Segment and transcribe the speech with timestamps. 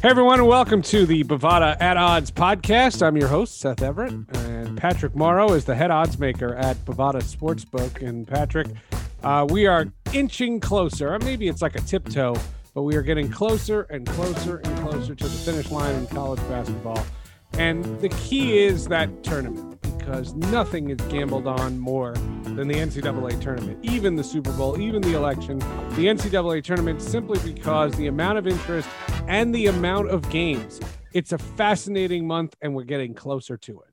[0.00, 3.04] Hey everyone, and welcome to the Bovada at Odds podcast.
[3.04, 7.20] I'm your host, Seth Everett, and Patrick Morrow is the head odds maker at Bovada
[7.20, 8.00] Sportsbook.
[8.00, 8.68] And Patrick,
[9.24, 11.18] uh, we are inching closer.
[11.18, 12.36] Maybe it's like a tiptoe,
[12.74, 16.40] but we are getting closer and closer and closer to the finish line in college
[16.48, 17.04] basketball.
[17.54, 19.77] And the key is that tournament
[20.08, 22.14] because nothing is gambled on more
[22.44, 25.58] than the NCAA tournament, even the Super Bowl, even the election.
[25.58, 28.88] The NCAA tournament simply because the amount of interest
[29.26, 30.80] and the amount of games.
[31.12, 33.88] It's a fascinating month, and we're getting closer to it.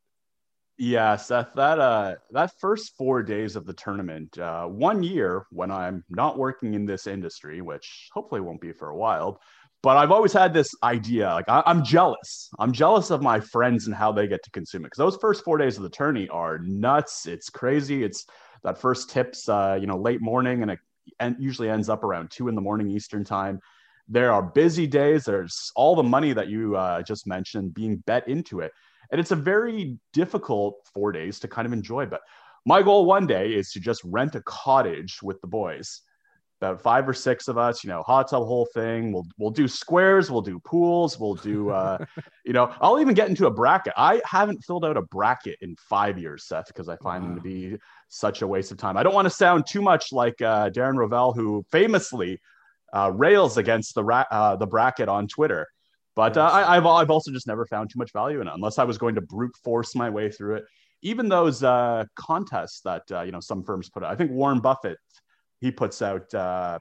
[0.77, 5.69] Yeah, Seth, that uh that first four days of the tournament, uh, one year when
[5.69, 9.41] I'm not working in this industry, which hopefully won't be for a while,
[9.85, 11.27] but I've always had this idea.
[11.27, 12.49] Like I, am jealous.
[12.57, 15.43] I'm jealous of my friends and how they get to consume it because those first
[15.43, 17.27] four days of the tourney are nuts.
[17.27, 18.03] It's crazy.
[18.03, 18.25] It's
[18.63, 20.79] that first tips, uh, you know, late morning, and it
[21.19, 23.59] and usually ends up around two in the morning Eastern time.
[24.09, 25.23] There are busy days.
[25.23, 28.71] There's all the money that you uh, just mentioned being bet into it.
[29.11, 32.07] And it's a very difficult four days to kind of enjoy.
[32.07, 32.21] But
[32.65, 36.01] my goal one day is to just rent a cottage with the boys.
[36.61, 39.11] About five or six of us, you know, hot tub whole thing.
[39.11, 41.97] We'll we'll do squares, we'll do pools, we'll do uh,
[42.45, 43.93] you know, I'll even get into a bracket.
[43.97, 47.29] I haven't filled out a bracket in five years, Seth, because I find wow.
[47.29, 48.95] them to be such a waste of time.
[48.95, 52.39] I don't want to sound too much like uh, Darren Rovell, who famously
[52.95, 55.67] uh, rails against the ra- uh, the bracket on Twitter.
[56.15, 58.79] But uh, I, have I've also just never found too much value in it, unless
[58.79, 60.63] I was going to brute force my way through it.
[61.01, 64.11] Even those uh, contests that uh, you know some firms put out.
[64.11, 64.97] I think Warren Buffett
[65.65, 66.77] he puts out uh,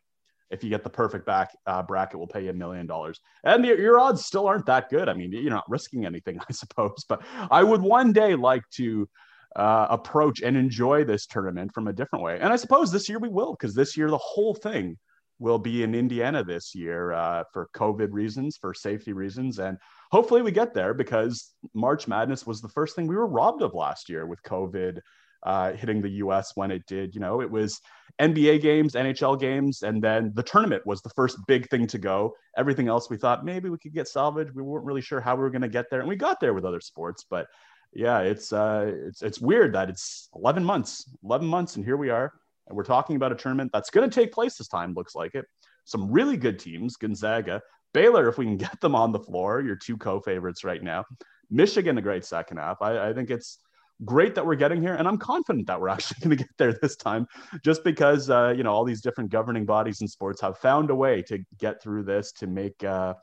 [0.51, 3.19] if you get the perfect back uh, bracket, we'll pay you a million dollars.
[3.45, 5.09] And the, your odds still aren't that good.
[5.09, 7.05] I mean, you're not risking anything, I suppose.
[7.09, 9.09] But I would one day like to
[9.57, 12.39] uh, approach and enjoy this tournament from a different way.
[12.41, 14.99] And I suppose this year we will, because this year the whole thing
[15.39, 19.59] will be in Indiana this year uh, for COVID reasons, for safety reasons.
[19.59, 19.79] And
[20.13, 23.75] hopefully we get there because March Madness was the first thing we were robbed of
[23.75, 25.01] last year with COVID
[25.45, 27.15] uh, hitting the US when it did.
[27.15, 27.81] You know, it was
[28.21, 32.35] NBA games, NHL games, and then the tournament was the first big thing to go.
[32.57, 34.53] Everything else we thought maybe we could get salvaged.
[34.55, 36.01] We weren't really sure how we were going to get there.
[36.01, 37.25] And we got there with other sports.
[37.29, 37.49] But
[37.93, 42.11] yeah, it's, uh, it's, it's weird that it's 11 months, 11 months, and here we
[42.11, 42.33] are
[42.67, 45.35] and we're talking about a tournament that's going to take place this time, looks like
[45.35, 45.47] it.
[45.85, 47.61] Some really good teams, Gonzaga,
[47.93, 51.05] Baylor, if we can get them on the floor, your two co favorites right now.
[51.51, 52.79] Michigan, a great second half.
[52.81, 53.59] I, I think it's
[54.05, 54.95] great that we're getting here.
[54.95, 57.27] And I'm confident that we're actually going to get there this time,
[57.65, 60.95] just because, uh, you know, all these different governing bodies in sports have found a
[60.95, 63.15] way to get through this, to make, uh,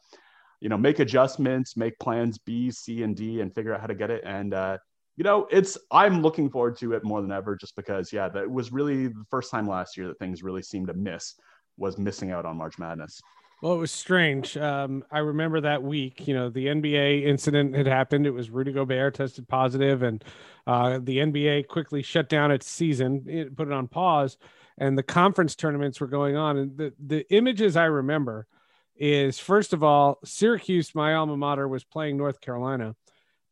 [0.59, 3.95] you know, make adjustments, make plans B, C, and D, and figure out how to
[3.95, 4.23] get it.
[4.25, 4.77] And, uh,
[5.17, 8.49] you know, it's I'm looking forward to it more than ever just because, yeah, that
[8.49, 11.35] was really the first time last year that things really seemed to miss
[11.77, 13.19] was missing out on March Madness.
[13.61, 14.57] Well, it was strange.
[14.57, 18.25] Um, I remember that week, you know, the NBA incident had happened.
[18.25, 20.23] It was Rudy Gobert tested positive, and
[20.65, 24.37] uh, the NBA quickly shut down its season, it put it on pause,
[24.79, 26.57] and the conference tournaments were going on.
[26.57, 28.47] And the, the images I remember
[28.95, 32.95] is first of all, Syracuse, my alma mater, was playing North Carolina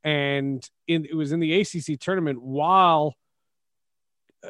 [0.03, 3.15] and in, it was in the ACC tournament while
[4.43, 4.49] uh,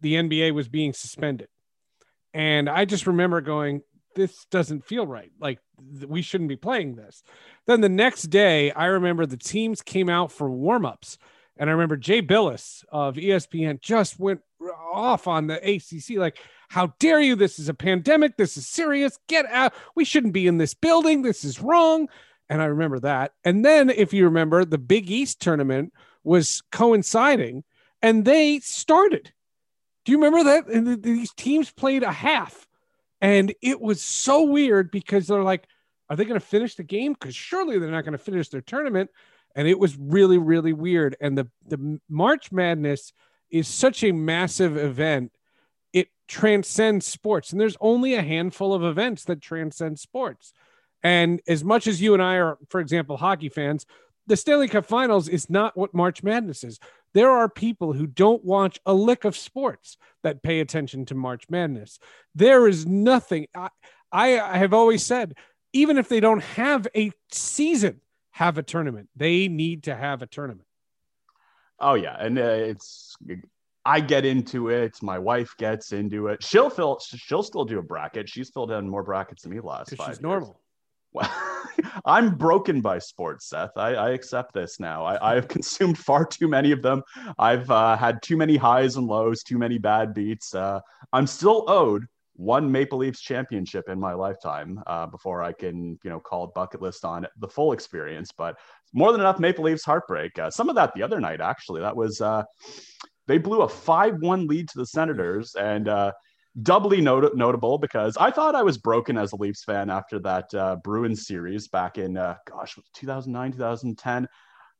[0.00, 1.48] the NBA was being suspended.
[2.32, 3.82] And I just remember going,
[4.14, 5.30] this doesn't feel right.
[5.40, 5.58] Like
[6.06, 7.22] we shouldn't be playing this.
[7.66, 11.16] Then the next day, I remember the teams came out for warmups.
[11.56, 14.40] And I remember Jay Bilas of ESPN just went
[14.92, 16.38] off on the ACC, like,
[16.70, 17.34] how dare you?
[17.34, 18.36] This is a pandemic.
[18.36, 19.18] This is serious.
[19.28, 19.74] Get out.
[19.94, 21.22] We shouldn't be in this building.
[21.22, 22.08] This is wrong
[22.50, 23.32] and I remember that.
[23.44, 25.94] And then, if you remember, the Big East tournament
[26.24, 27.62] was coinciding,
[28.02, 29.32] and they started.
[30.04, 30.66] Do you remember that?
[30.66, 32.66] And these teams played a half,
[33.20, 35.66] and it was so weird because they're like,
[36.08, 37.12] "Are they going to finish the game?
[37.12, 39.10] Because surely they're not going to finish their tournament."
[39.56, 41.16] And it was really, really weird.
[41.20, 43.12] And the the March Madness
[43.50, 45.32] is such a massive event;
[45.92, 50.52] it transcends sports, and there's only a handful of events that transcend sports.
[51.02, 53.86] And as much as you and I are, for example, hockey fans,
[54.26, 56.78] the Stanley Cup Finals is not what March Madness is.
[57.14, 61.44] There are people who don't watch a lick of sports that pay attention to March
[61.50, 61.98] Madness.
[62.34, 63.46] There is nothing.
[63.54, 63.70] I,
[64.12, 65.34] I have always said,
[65.72, 68.00] even if they don't have a season,
[68.32, 69.08] have a tournament.
[69.16, 70.66] They need to have a tournament.
[71.78, 73.16] Oh yeah, and uh, it's
[73.84, 75.02] I get into it.
[75.02, 76.42] My wife gets into it.
[76.42, 77.00] She'll fill.
[77.00, 78.28] She'll still do a bracket.
[78.28, 80.06] She's filled in more brackets than me last five.
[80.06, 80.20] She's years.
[80.20, 80.60] normal.
[81.12, 81.30] Well,
[82.04, 83.76] I'm broken by sports, Seth.
[83.76, 85.04] I, I accept this now.
[85.04, 87.02] I, have consumed far too many of them.
[87.38, 90.54] I've uh, had too many highs and lows, too many bad beats.
[90.54, 90.80] Uh,
[91.12, 96.10] I'm still owed one Maple Leafs championship in my lifetime uh, before I can, you
[96.10, 98.30] know, call bucket list on the full experience.
[98.36, 98.56] But
[98.94, 100.38] more than enough Maple Leafs heartbreak.
[100.38, 101.82] Uh, some of that the other night, actually.
[101.82, 102.44] That was uh,
[103.26, 106.12] they blew a five-one lead to the Senators, and uh,
[106.62, 110.52] doubly not- notable because I thought I was broken as a Leafs fan after that
[110.54, 114.28] uh, Bruins series back in, uh, gosh, 2009, 2010.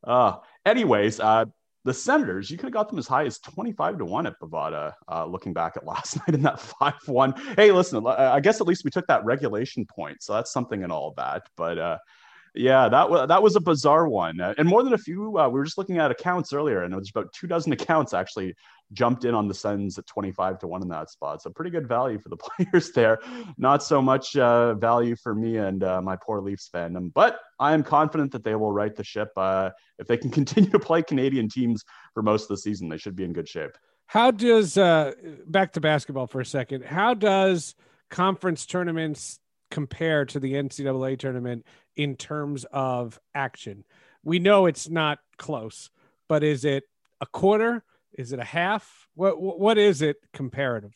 [0.04, 0.36] Uh,
[0.66, 1.44] anyways, uh,
[1.84, 4.92] the Senators, you could have got them as high as 25 to 1 at Bovada,
[5.10, 7.34] uh, looking back at last night in that 5 1.
[7.56, 10.22] Hey, listen, I guess at least we took that regulation point.
[10.22, 11.46] So that's something in all that.
[11.56, 11.98] But uh,
[12.54, 15.38] yeah, that was that was a bizarre one, uh, and more than a few.
[15.38, 18.12] Uh, we were just looking at accounts earlier, and it was about two dozen accounts
[18.12, 18.54] actually
[18.92, 21.42] jumped in on the Sens at twenty five to one in that spot.
[21.42, 22.36] So pretty good value for the
[22.72, 23.20] players there.
[23.56, 27.72] Not so much uh, value for me and uh, my poor Leafs fandom, but I
[27.72, 29.30] am confident that they will right the ship.
[29.36, 32.98] Uh, if they can continue to play Canadian teams for most of the season, they
[32.98, 33.72] should be in good shape.
[34.06, 34.74] How does
[35.46, 36.84] back to basketball for a second?
[36.84, 37.76] How does
[38.10, 39.38] conference tournaments
[39.70, 41.64] compare to the NCAA tournament
[42.00, 43.84] in terms of action?
[44.24, 45.90] We know it's not close,
[46.28, 46.84] but is it
[47.20, 47.84] a quarter?
[48.14, 49.08] Is it a half?
[49.14, 50.94] What what is it comparative?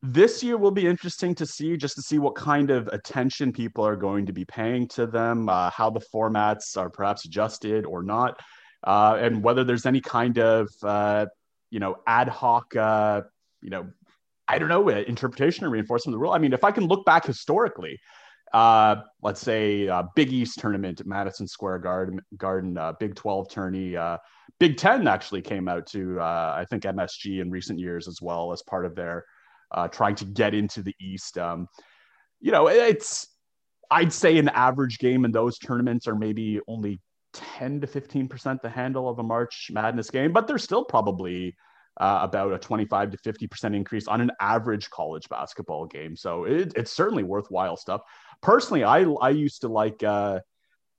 [0.00, 3.84] This year will be interesting to see, just to see what kind of attention people
[3.84, 8.04] are going to be paying to them, uh, how the formats are perhaps adjusted or
[8.04, 8.38] not,
[8.86, 11.26] uh, and whether there's any kind of uh,
[11.70, 13.22] you know ad hoc uh,
[13.60, 13.88] you know
[14.50, 16.32] I don't know, interpretation or reinforcement of the rule.
[16.32, 18.00] I mean, if I can look back historically,
[18.52, 23.50] uh, let's say uh, Big East tournament at Madison Square Garden, Garden uh, Big 12
[23.50, 24.18] tourney, uh,
[24.58, 28.52] Big 10 actually came out to, uh, I think, MSG in recent years as well
[28.52, 29.24] as part of their
[29.70, 31.38] uh, trying to get into the East.
[31.38, 31.68] Um,
[32.40, 33.28] you know, it's,
[33.90, 37.00] I'd say an average game in those tournaments are maybe only
[37.34, 41.54] 10 to 15% the handle of a March Madness game, but they're still probably
[41.98, 46.16] uh, about a 25 to 50% increase on an average college basketball game.
[46.16, 48.02] So it, it's certainly worthwhile stuff.
[48.42, 50.40] Personally, I, I used to like uh,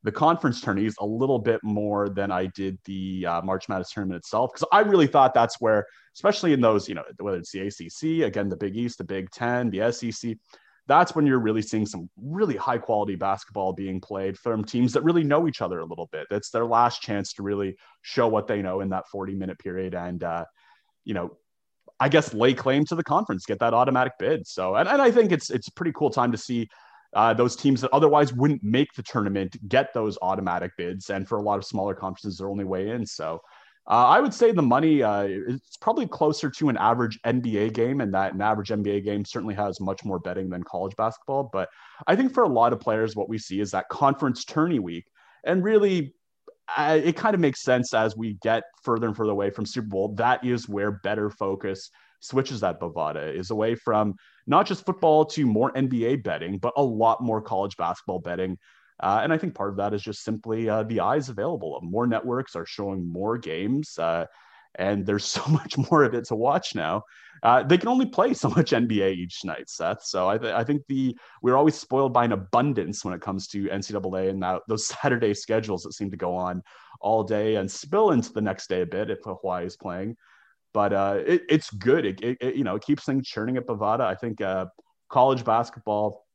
[0.03, 4.17] the conference tourneys a little bit more than I did the uh, March Madness tournament
[4.17, 7.67] itself because I really thought that's where, especially in those, you know, whether it's the
[7.67, 10.35] ACC, again, the Big East, the Big Ten, the SEC,
[10.87, 15.03] that's when you're really seeing some really high quality basketball being played from teams that
[15.03, 16.27] really know each other a little bit.
[16.29, 19.93] That's their last chance to really show what they know in that 40 minute period.
[19.93, 20.45] And, uh,
[21.05, 21.37] you know,
[21.99, 24.47] I guess lay claim to the conference, get that automatic bid.
[24.47, 26.69] So, and, and I think it's it's a pretty cool time to see
[27.15, 31.09] uh, those teams that otherwise wouldn't make the tournament get those automatic bids.
[31.09, 33.05] And for a lot of smaller conferences, their only way in.
[33.05, 33.41] So,
[33.87, 38.01] uh, I would say the money uh, it's probably closer to an average NBA game,
[38.01, 41.49] and that an average NBA game certainly has much more betting than college basketball.
[41.51, 41.69] But
[42.05, 45.05] I think for a lot of players, what we see is that conference tourney week,
[45.43, 46.13] and really
[46.77, 50.09] it kind of makes sense as we get further and further away from Super Bowl.
[50.09, 54.15] That is where better focus switches that Bovada is away from
[54.47, 58.57] not just football to more NBA betting, but a lot more college basketball betting.
[59.01, 61.79] Uh, and I think part of that is just simply uh, the eyes available.
[61.81, 63.97] More networks are showing more games.
[63.97, 64.25] Uh,
[64.75, 67.03] and there's so much more of it to watch now.
[67.41, 70.03] Uh, they can only play so much NBA each night, Seth.
[70.03, 73.47] So I, th- I think the we're always spoiled by an abundance when it comes
[73.49, 76.61] to NCAA and that, those Saturday schedules that seem to go on
[76.99, 80.17] all day and spill into the next day a bit if Hawaii is playing.
[80.73, 82.05] But uh, it, it's good.
[82.05, 84.01] It, it, you know it keeps things churning at Bovada.
[84.01, 84.67] I think uh,
[85.09, 86.25] college basketball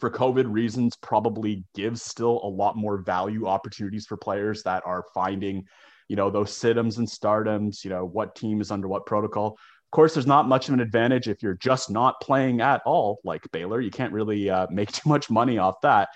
[0.00, 5.04] for COVID reasons probably gives still a lot more value opportunities for players that are
[5.14, 5.66] finding
[6.08, 9.90] you know those situms and stardoms you know what team is under what protocol of
[9.92, 13.42] course there's not much of an advantage if you're just not playing at all like
[13.52, 16.08] baylor you can't really uh, make too much money off that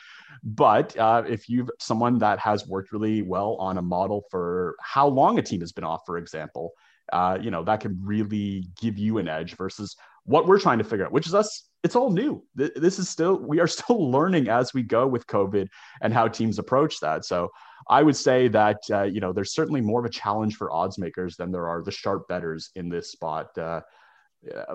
[0.42, 5.06] but uh, if you've someone that has worked really well on a model for how
[5.06, 6.72] long a team has been off for example
[7.12, 10.84] uh, you know that can really give you an edge versus what we're trying to
[10.84, 14.48] figure out which is us it's all new this is still we are still learning
[14.48, 15.68] as we go with covid
[16.00, 17.50] and how teams approach that so
[17.88, 20.98] I would say that uh, you know there's certainly more of a challenge for odds
[20.98, 23.56] makers than there are the sharp betters in this spot.
[23.58, 23.80] Uh,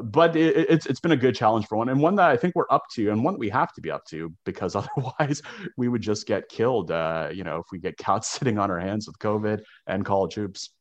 [0.03, 2.55] but it, it's it's been a good challenge for one, and one that I think
[2.55, 5.41] we're up to, and one that we have to be up to because otherwise
[5.77, 6.91] we would just get killed.
[6.91, 10.35] Uh, you know, if we get caught sitting on our hands with COVID and college
[10.35, 10.71] hoops.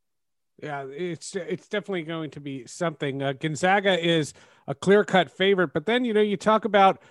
[0.63, 3.23] Yeah, it's it's definitely going to be something.
[3.23, 4.33] Uh, Gonzaga is
[4.67, 7.03] a clear cut favorite, but then you know you talk about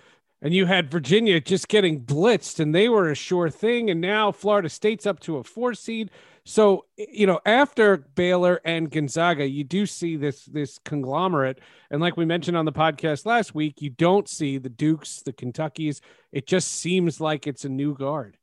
[0.42, 3.88] and you had Virginia just getting blitzed, and they were a sure thing.
[3.88, 6.10] And now Florida State's up to a four seed.
[6.44, 11.60] So you know, after Baylor and Gonzaga, you do see this this conglomerate.
[11.90, 15.32] And like we mentioned on the podcast last week, you don't see the Dukes, the
[15.32, 16.00] Kentuckies.
[16.32, 18.36] It just seems like it's a new guard.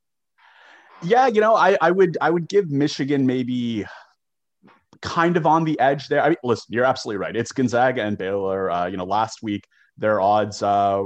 [1.03, 3.85] Yeah, you know, I, I would I would give Michigan maybe
[5.03, 6.23] kind of on the edge there.
[6.23, 7.35] I mean, listen, you're absolutely right.
[7.35, 8.71] It's Gonzaga and Baylor.
[8.71, 9.67] Uh, you know, last week
[9.97, 11.03] their odds uh,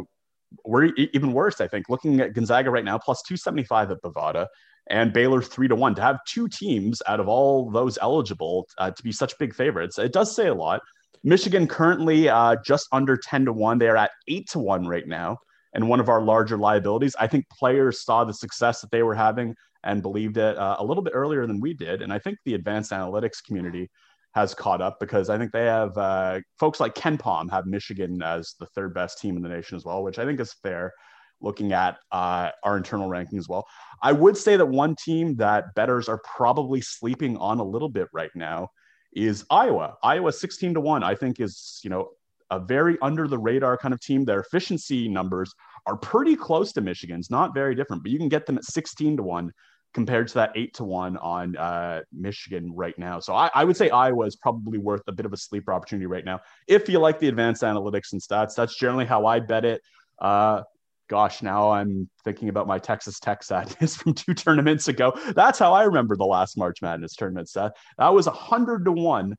[0.64, 1.60] were even worse.
[1.60, 4.48] I think looking at Gonzaga right now, plus 275 at Bovada,
[4.90, 5.96] and Baylor three to one.
[5.96, 9.98] To have two teams out of all those eligible uh, to be such big favorites,
[9.98, 10.82] it does say a lot.
[11.24, 13.80] Michigan currently uh, just under 10 to 1.
[13.80, 15.40] They are at 8 to 1 right now.
[15.74, 17.16] And one of our larger liabilities.
[17.20, 20.84] I think players saw the success that they were having and believed it uh, a
[20.84, 22.02] little bit earlier than we did.
[22.02, 23.90] And I think the advanced analytics community
[24.34, 28.56] has caught up because I think they have uh, folks like KenPom have Michigan as
[28.60, 30.94] the third best team in the nation as well, which I think is fair
[31.42, 33.66] looking at uh, our internal ranking as well.
[34.02, 38.08] I would say that one team that betters are probably sleeping on a little bit
[38.14, 38.70] right now
[39.14, 39.96] is Iowa.
[40.04, 42.10] Iowa 16 to 1, I think is, you know,
[42.50, 44.24] a very under the radar kind of team.
[44.24, 45.54] Their efficiency numbers
[45.88, 49.18] are pretty close to Michigan's, not very different, but you can get them at 16
[49.18, 49.52] to 1
[49.94, 53.20] compared to that 8 to 1 on uh, Michigan right now.
[53.20, 56.06] So I, I, would say Iowa is probably worth a bit of a sleeper opportunity
[56.06, 56.42] right now.
[56.68, 59.82] If you like the advanced analytics and stats, that's generally how I bet it.
[60.20, 60.64] Uh,
[61.10, 65.14] gosh, now I'm thinking about my Texas Tech sadness from two tournaments ago.
[65.34, 67.72] That's how I remember the last March Madness tournament Seth.
[67.98, 69.36] That was a hundred to one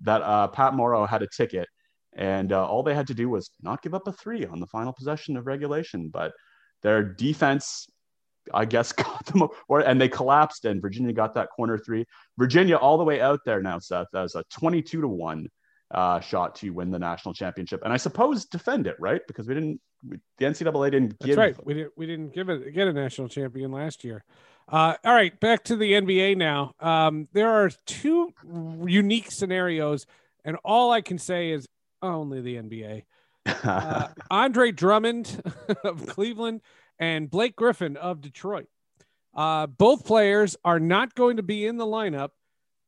[0.00, 1.68] that uh, Pat Morrow had a ticket,
[2.14, 4.66] and uh, all they had to do was not give up a three on the
[4.66, 6.08] final possession of regulation.
[6.08, 6.32] But
[6.82, 7.86] their defense,
[8.52, 12.04] I guess, got them, or and they collapsed, and Virginia got that corner three.
[12.38, 15.48] Virginia all the way out there now, Seth, as a twenty-two to one
[15.92, 19.20] uh, shot to win the national championship, and I suppose defend it, right?
[19.26, 21.16] Because we didn't, we, the NCAA didn't.
[21.20, 21.66] That's right.
[21.66, 21.92] We didn't.
[21.96, 24.24] We didn't give it get a national champion last year.
[24.68, 26.74] Uh, all right, back to the NBA now.
[26.78, 28.32] Um, there are two
[28.86, 30.06] unique scenarios,
[30.44, 31.66] and all I can say is
[32.02, 33.04] only the NBA.
[33.46, 35.42] Uh, Andre Drummond
[35.84, 36.60] of Cleveland
[36.98, 38.66] and Blake Griffin of Detroit.
[39.34, 42.30] Uh, both players are not going to be in the lineup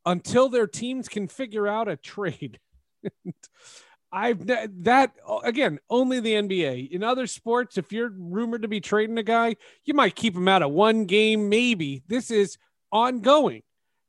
[0.05, 2.59] until their teams can figure out a trade.
[4.11, 5.11] I've that
[5.43, 6.91] again only the NBA.
[6.91, 9.55] In other sports, if you're rumored to be trading a guy,
[9.85, 12.03] you might keep him out of one game, maybe.
[12.07, 12.57] This is
[12.91, 13.63] ongoing,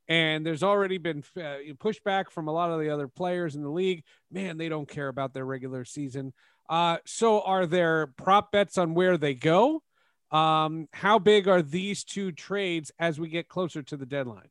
[0.08, 3.70] and there's already been uh, pushback from a lot of the other players in the
[3.70, 4.04] league.
[4.30, 6.32] Man, they don't care about their regular season.
[6.68, 9.82] Uh, so, are there prop bets on where they go?
[10.30, 14.48] Um, how big are these two trades as we get closer to the deadline?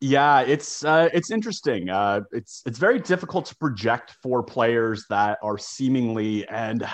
[0.00, 1.88] Yeah, it's uh, it's interesting.
[1.88, 6.86] Uh, it's it's very difficult to project for players that are seemingly and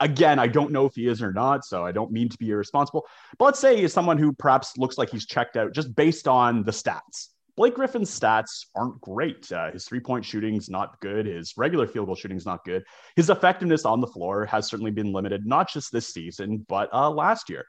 [0.00, 2.50] again, I don't know if he is or not, so I don't mean to be
[2.50, 3.06] irresponsible.
[3.38, 6.64] But let's say he's someone who perhaps looks like he's checked out just based on
[6.64, 7.28] the stats.
[7.56, 9.50] Blake Griffin's stats aren't great.
[9.50, 11.26] Uh, his three point shooting's not good.
[11.26, 12.84] His regular field goal shooting's not good.
[13.16, 17.10] His effectiveness on the floor has certainly been limited, not just this season, but uh,
[17.10, 17.64] last year.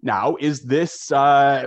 [0.00, 1.66] Now, is this uh,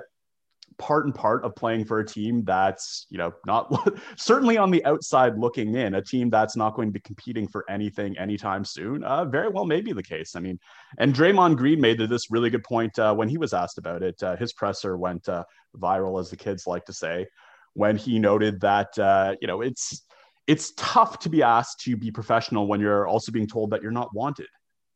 [0.78, 3.72] part and part of playing for a team that's you know not
[4.18, 7.64] certainly on the outside looking in a team that's not going to be competing for
[7.70, 10.36] anything anytime soon uh, very well may be the case.
[10.36, 10.60] I mean
[11.00, 14.22] and Draymond Green made this really good point uh, when he was asked about it.
[14.22, 15.44] Uh, his presser went uh,
[15.78, 17.26] viral as the kids like to say
[17.74, 20.04] when he noted that uh, you know it's
[20.48, 23.92] it's tough to be asked to be professional when you're also being told that you're
[23.92, 24.48] not wanted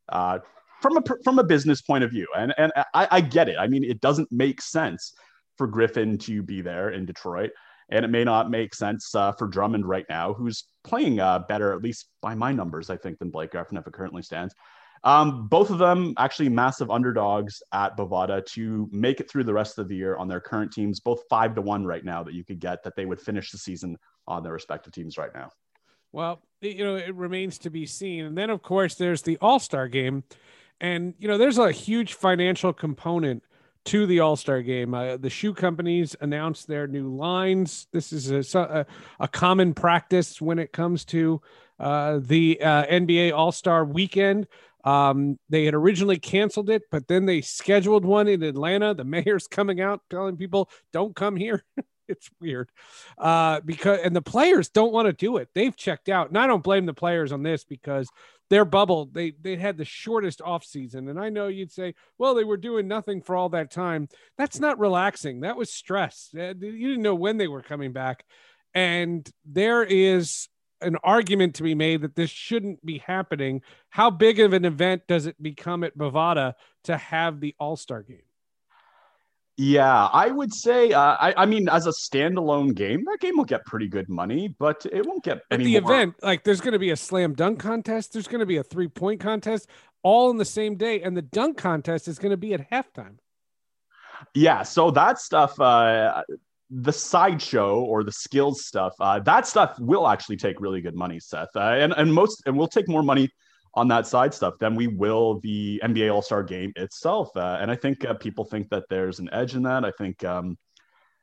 [0.10, 0.40] uh,
[0.82, 2.28] from a from a business point of view.
[2.38, 3.58] And and I, I get it.
[3.60, 5.14] I mean it doesn't make sense
[5.60, 7.52] for Griffin to be there in Detroit.
[7.92, 11.74] And it may not make sense uh, for Drummond right now, who's playing uh, better,
[11.74, 14.56] at least by my numbers, I think, than Blake Griffin if it currently stands.
[15.04, 19.80] Um, both of them actually massive underdogs at Bovada to make it through the rest
[19.80, 22.44] of the year on their current teams, both five to one right now that you
[22.46, 23.98] could get that they would finish the season
[24.28, 25.50] on their respective teams right now.
[26.12, 28.26] Well, you know, it remains to be seen.
[28.26, 30.24] And then, of course, there's the All Star game.
[30.82, 33.44] And, you know, there's a huge financial component
[33.86, 34.94] to the All Star game.
[34.94, 37.88] Uh, the shoe companies announced their new lines.
[37.92, 38.86] This is a, a,
[39.20, 41.42] a common practice when it comes to
[41.80, 44.48] uh, the uh, NBA All Star weekend.
[44.84, 48.94] Um, they had originally canceled it, but then they scheduled one in Atlanta.
[48.94, 51.64] The mayor's coming out telling people, don't come here.
[52.20, 52.72] it's weird.
[53.18, 55.50] Uh, because, and the players don't want to do it.
[55.54, 56.30] They've checked out.
[56.30, 58.10] And I don't blame the players on this because
[58.50, 61.08] their bubble they they had the shortest off season.
[61.08, 64.10] And i know you'd say well they were doing nothing for all that time.
[64.38, 65.42] That's not relaxing.
[65.42, 66.30] That was stress.
[66.36, 68.26] Uh, you didn't know when they were coming back.
[68.74, 70.50] And there is
[70.82, 73.62] an argument to be made that this shouldn't be happening.
[73.90, 76.54] How big of an event does it become at bovada
[76.86, 78.29] to have the all-star game
[79.62, 80.94] yeah, I would say.
[80.94, 84.56] Uh, I, I mean, as a standalone game, that game will get pretty good money,
[84.58, 85.66] but it won't get any.
[85.66, 88.14] the event, like, there's going to be a slam dunk contest.
[88.14, 89.68] There's going to be a three point contest,
[90.02, 93.18] all in the same day, and the dunk contest is going to be at halftime.
[94.34, 96.24] Yeah, so that stuff, uh,
[96.70, 101.20] the sideshow or the skills stuff, uh, that stuff will actually take really good money,
[101.20, 103.30] Seth, uh, and and most and we'll take more money
[103.80, 107.30] on that side stuff than we will the NBA All Star game itself.
[107.36, 109.86] Uh, and I think uh, people think that there's an edge in that.
[109.86, 110.58] I think um,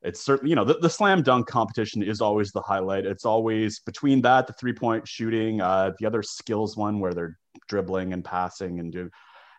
[0.01, 3.05] it's certainly, you know, the, the, slam dunk competition is always the highlight.
[3.05, 7.37] It's always between that, the three point shooting, uh, the other skills one where they're
[7.69, 9.11] dribbling and passing and do.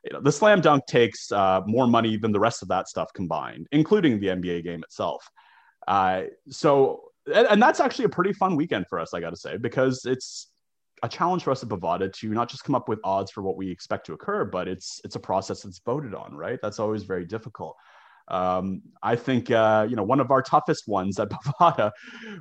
[0.04, 3.14] You know, the slam dunk takes uh, more money than the rest of that stuff
[3.14, 5.30] combined, including the NBA game itself.
[5.88, 9.38] Uh, so, and, and that's actually a pretty fun weekend for us, I got to
[9.38, 10.48] say, because it's
[11.04, 13.58] a challenge for us at Bovada to not just come up with odds for what
[13.58, 16.60] we expect to occur, but it's it's a process that's voted on, right?
[16.62, 17.76] That's always very difficult.
[18.30, 21.92] Um, I think uh, you know one of our toughest ones at Bovada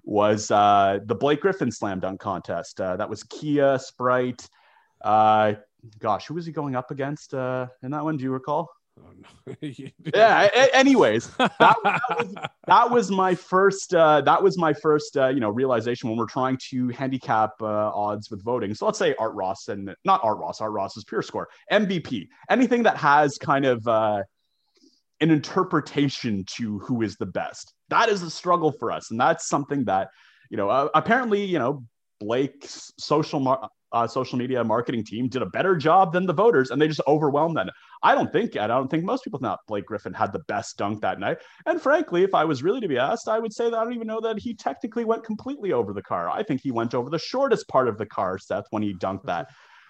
[0.04, 2.80] was uh, the Blake Griffin slam dunk contest.
[2.80, 4.48] Uh, that was Kia Sprite.
[5.02, 5.54] Uh,
[5.98, 8.16] gosh, who was he going up against uh, in that one?
[8.16, 8.70] Do you recall?
[8.98, 9.10] Oh,
[9.46, 9.54] no.
[10.14, 10.48] yeah.
[10.72, 12.34] anyways, that, that, was,
[12.66, 13.94] that, was, my first.
[13.94, 15.16] Uh, that was my first.
[15.16, 18.74] Uh, you know, realization when we're trying to handicap uh, odds with voting.
[18.74, 20.60] So let's say Art Ross and not Art Ross.
[20.60, 21.48] Art Ross is pure score.
[21.70, 22.28] MVP.
[22.48, 24.22] Anything that has kind of uh,
[25.20, 27.74] an interpretation to who is the best.
[27.88, 30.08] That is a struggle for us, and that's something that
[30.50, 30.68] you know.
[30.68, 31.84] Uh, apparently, you know,
[32.20, 36.70] Blake's social mar- uh, social media marketing team did a better job than the voters,
[36.70, 37.68] and they just overwhelmed them.
[38.02, 41.00] I don't think I don't think most people thought Blake Griffin had the best dunk
[41.02, 41.38] that night.
[41.66, 43.94] And frankly, if I was really to be asked, I would say that I don't
[43.94, 46.28] even know that he technically went completely over the car.
[46.28, 49.24] I think he went over the shortest part of the car, Seth, when he dunked
[49.24, 49.48] that.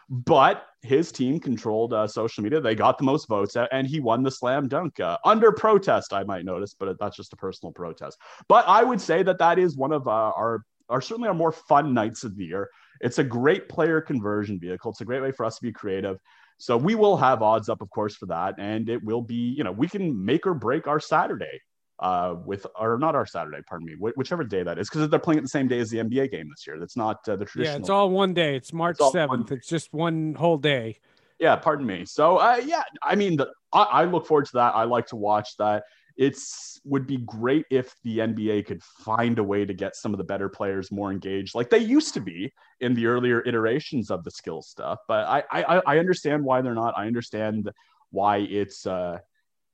[0.08, 2.60] But his team controlled uh, social media.
[2.60, 6.12] They got the most votes, and he won the slam dunk uh, under protest.
[6.12, 8.16] I might notice, but that's just a personal protest.
[8.48, 11.52] But I would say that that is one of uh, our, our certainly our more
[11.52, 12.70] fun nights of the year.
[13.00, 14.90] It's a great player conversion vehicle.
[14.92, 16.18] It's a great way for us to be creative.
[16.58, 19.62] So we will have odds up, of course, for that, and it will be, you
[19.62, 21.60] know, we can make or break our Saturday
[21.98, 25.18] uh, with or not our Saturday, pardon me, wh- whichever day that is, because they're
[25.18, 26.78] playing it the same day as the NBA game this year.
[26.78, 27.76] That's not uh, the traditional.
[27.76, 28.56] Yeah, it's all one day.
[28.56, 29.52] It's March seventh.
[29.52, 30.98] It's just one whole day.
[31.38, 32.06] Yeah, pardon me.
[32.06, 34.74] So, uh, yeah, I mean, the, I, I look forward to that.
[34.74, 35.84] I like to watch that
[36.16, 40.18] it's would be great if the NBA could find a way to get some of
[40.18, 44.24] the better players more engaged, like they used to be in the earlier iterations of
[44.24, 45.00] the skill stuff.
[45.08, 46.94] But I I, I understand why they're not.
[46.96, 47.70] I understand
[48.10, 49.18] why it's uh,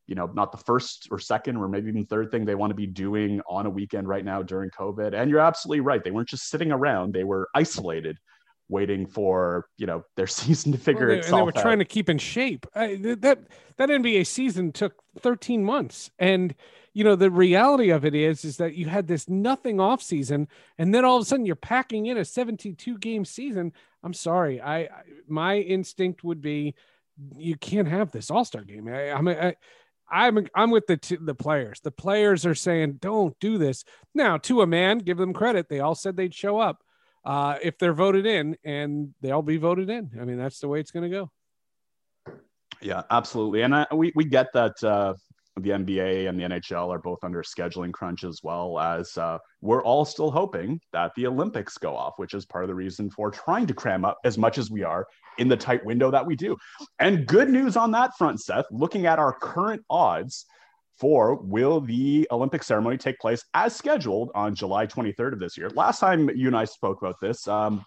[0.06, 2.76] you know not the first or second or maybe even third thing they want to
[2.76, 5.14] be doing on a weekend right now during COVID.
[5.14, 6.02] And you're absolutely right.
[6.02, 8.18] They weren't just sitting around; they were isolated
[8.72, 11.32] waiting for you know their season to figure well, they, itself.
[11.32, 11.62] And they were out.
[11.62, 12.66] trying to keep in shape.
[12.74, 13.38] I, that
[13.76, 16.54] that NBA season took 13 months, and
[16.94, 20.48] you know the reality of it is is that you had this nothing off season,
[20.78, 23.72] and then all of a sudden you're packing in a 72 game season.
[24.02, 24.90] I'm sorry, I, I
[25.28, 26.74] my instinct would be
[27.36, 28.88] you can't have this All Star game.
[28.88, 29.54] I, I'm I,
[30.10, 31.80] I'm I'm with the t- the players.
[31.80, 34.38] The players are saying don't do this now.
[34.38, 35.68] To a man, give them credit.
[35.68, 36.82] They all said they'd show up
[37.24, 40.10] uh, if they're voted in, and they'll be voted in.
[40.20, 41.30] I mean, that's the way it's going to go.
[42.80, 45.14] Yeah, absolutely, and I, we we get that uh,
[45.56, 49.84] the NBA and the NHL are both under scheduling crunch as well as uh, we're
[49.84, 53.30] all still hoping that the Olympics go off, which is part of the reason for
[53.30, 55.06] trying to cram up as much as we are
[55.38, 56.56] in the tight window that we do.
[56.98, 58.64] And good news on that front, Seth.
[58.70, 60.46] Looking at our current odds
[60.98, 65.70] for will the Olympic ceremony take place as scheduled on July 23rd of this year?
[65.70, 67.84] Last time you and I spoke about this, um,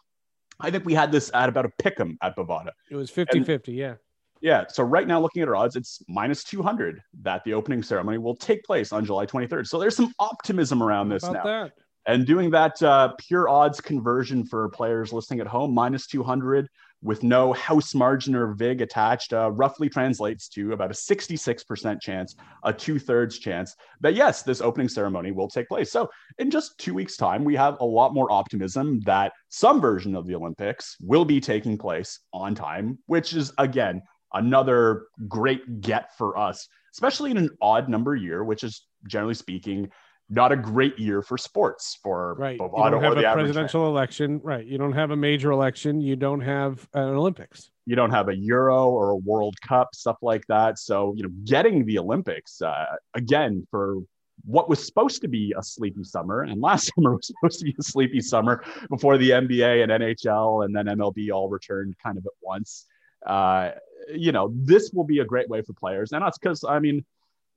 [0.60, 2.72] I think we had this at about a pick 'em at Bovada.
[2.90, 3.96] It was 50 and, 50, yeah.
[4.42, 4.66] Yeah.
[4.68, 8.36] So right now, looking at our odds, it's minus 200 that the opening ceremony will
[8.36, 9.68] take place on July 23rd.
[9.68, 11.44] So there's some optimism around this now.
[11.44, 11.72] That?
[12.06, 16.68] And doing that uh, pure odds conversion for players listening at home, minus 200
[17.06, 22.36] with no house margin or VIG attached uh, roughly translates to about a 66% chance,
[22.64, 25.92] a two thirds chance that yes, this opening ceremony will take place.
[25.92, 30.16] So, in just two weeks' time, we have a lot more optimism that some version
[30.16, 34.02] of the Olympics will be taking place on time, which is, again,
[34.34, 39.90] another great get for us, especially in an odd number year, which is generally speaking
[40.30, 42.60] not a great year for sports for right.
[42.60, 44.66] you don't have a presidential election, right?
[44.66, 46.02] You don't have a major election.
[46.02, 47.70] You don't have an Olympics.
[47.86, 50.80] You don't have a Euro or a World Cup, stuff like that.
[50.80, 54.00] So you know, getting the Olympics uh, again for
[54.44, 57.76] what was supposed to be a sleepy summer, and last summer was supposed to be
[57.80, 62.26] a sleepy summer before the NBA and NHL and then MLB all returned kind of
[62.26, 62.86] at once.
[63.26, 63.72] Uh,
[64.14, 67.06] you know, this will be a great way for players, and that's because I mean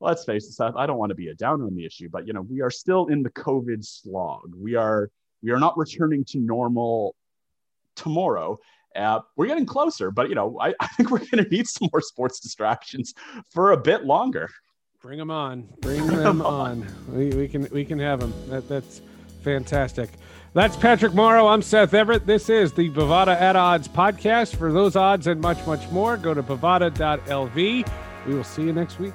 [0.00, 2.26] let's face it, Seth, I don't want to be a downer on the issue, but
[2.26, 4.54] you know, we are still in the COVID slog.
[4.56, 5.10] We are
[5.42, 7.14] we are not returning to normal
[7.94, 8.58] tomorrow.
[8.96, 11.88] Uh, we're getting closer, but you know, I, I think we're going to need some
[11.92, 13.14] more sports distractions
[13.50, 14.48] for a bit longer.
[15.00, 15.68] Bring them on.
[15.80, 16.86] Bring them on.
[17.12, 18.32] We, we can we can have them.
[18.48, 19.00] That, that's
[19.42, 20.10] fantastic.
[20.54, 21.46] That's Patrick Morrow.
[21.46, 22.26] I'm Seth Everett.
[22.26, 24.56] This is the Bovada at Odds podcast.
[24.56, 27.88] For those odds and much, much more, go to bovada.lv.
[28.26, 29.12] We will see you next week.